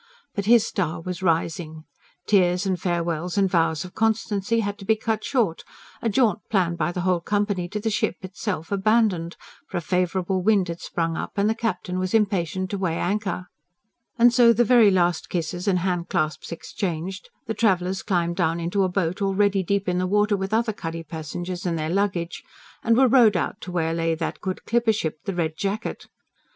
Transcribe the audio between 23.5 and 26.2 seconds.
to where lay that good clipper ship, the RED JACKET.